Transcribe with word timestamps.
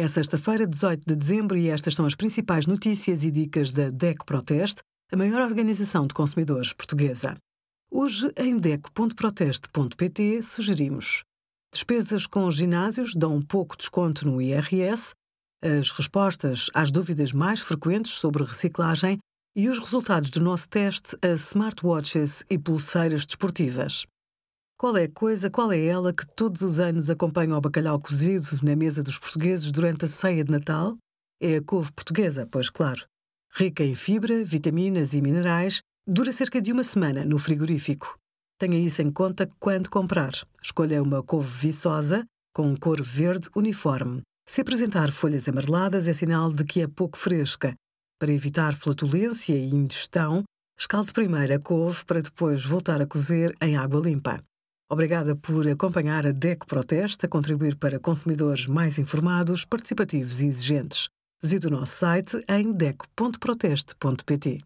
É 0.00 0.08
sexta-feira, 0.08 0.66
18 0.66 1.02
de 1.06 1.14
dezembro, 1.14 1.58
e 1.58 1.68
estas 1.68 1.94
são 1.94 2.06
as 2.06 2.14
principais 2.14 2.66
notícias 2.66 3.22
e 3.22 3.30
dicas 3.30 3.70
da 3.70 3.90
DECO 3.90 4.24
Proteste, 4.24 4.80
a 5.12 5.16
maior 5.16 5.42
organização 5.42 6.06
de 6.06 6.14
consumidores 6.14 6.72
portuguesa. 6.72 7.36
Hoje, 7.92 8.32
em 8.34 8.58
DECO.proteste.pt, 8.58 10.40
sugerimos 10.40 11.22
despesas 11.70 12.26
com 12.26 12.50
ginásios 12.50 13.14
dão 13.14 13.42
pouco 13.42 13.76
desconto 13.76 14.26
no 14.26 14.40
IRS, 14.40 15.12
as 15.62 15.92
respostas 15.92 16.70
às 16.72 16.90
dúvidas 16.90 17.30
mais 17.30 17.60
frequentes 17.60 18.12
sobre 18.12 18.42
reciclagem 18.42 19.18
e 19.54 19.68
os 19.68 19.78
resultados 19.78 20.30
do 20.30 20.40
nosso 20.40 20.66
teste 20.66 21.14
a 21.20 21.34
smartwatches 21.34 22.42
e 22.48 22.56
pulseiras 22.56 23.26
desportivas. 23.26 24.06
Qual 24.80 24.96
é 24.96 25.04
a 25.04 25.10
coisa, 25.10 25.50
qual 25.50 25.70
é 25.70 25.84
ela 25.84 26.10
que 26.10 26.26
todos 26.34 26.62
os 26.62 26.80
anos 26.80 27.10
acompanha 27.10 27.54
o 27.54 27.60
bacalhau 27.60 28.00
cozido 28.00 28.58
na 28.62 28.74
mesa 28.74 29.02
dos 29.02 29.18
portugueses 29.18 29.70
durante 29.70 30.06
a 30.06 30.08
ceia 30.08 30.42
de 30.42 30.50
Natal? 30.50 30.96
É 31.38 31.56
a 31.56 31.62
couve 31.62 31.92
portuguesa, 31.92 32.48
pois 32.50 32.70
claro. 32.70 33.04
Rica 33.52 33.84
em 33.84 33.94
fibra, 33.94 34.42
vitaminas 34.42 35.12
e 35.12 35.20
minerais, 35.20 35.82
dura 36.08 36.32
cerca 36.32 36.62
de 36.62 36.72
uma 36.72 36.82
semana 36.82 37.26
no 37.26 37.38
frigorífico. 37.38 38.16
Tenha 38.58 38.78
isso 38.78 39.02
em 39.02 39.12
conta 39.12 39.46
quando 39.60 39.90
comprar. 39.90 40.32
Escolha 40.62 41.02
uma 41.02 41.22
couve 41.22 41.50
viçosa, 41.58 42.24
com 42.54 42.74
cor 42.74 43.02
verde 43.02 43.50
uniforme. 43.54 44.22
Se 44.48 44.62
apresentar 44.62 45.12
folhas 45.12 45.46
amareladas, 45.46 46.08
é 46.08 46.14
sinal 46.14 46.50
de 46.50 46.64
que 46.64 46.80
é 46.80 46.86
pouco 46.86 47.18
fresca. 47.18 47.74
Para 48.18 48.32
evitar 48.32 48.74
flatulência 48.74 49.52
e 49.52 49.74
indigestão, 49.74 50.42
escalde 50.78 51.12
primeiro 51.12 51.52
a 51.54 51.58
couve 51.58 52.02
para 52.06 52.22
depois 52.22 52.64
voltar 52.64 53.02
a 53.02 53.06
cozer 53.06 53.54
em 53.60 53.76
água 53.76 54.00
limpa. 54.00 54.42
Obrigada 54.92 55.36
por 55.36 55.68
acompanhar 55.68 56.26
a 56.26 56.32
DECO 56.32 56.66
Proteste 56.66 57.24
a 57.24 57.28
contribuir 57.28 57.76
para 57.76 58.00
consumidores 58.00 58.66
mais 58.66 58.98
informados, 58.98 59.64
participativos 59.64 60.40
e 60.40 60.46
exigentes. 60.46 61.08
Visite 61.40 61.68
o 61.68 61.70
nosso 61.70 61.96
site 61.96 62.44
em 62.48 62.72
deco.proteste.pt. 62.72 64.58